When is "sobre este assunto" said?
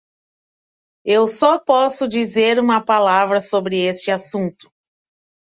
3.39-4.73